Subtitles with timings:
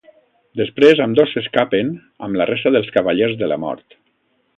[0.59, 1.91] Després ambdós s'escapen
[2.29, 3.97] amb la resta dels cavallers de la mort.